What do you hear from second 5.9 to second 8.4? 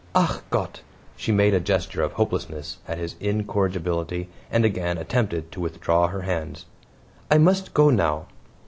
her hands. "I must go now."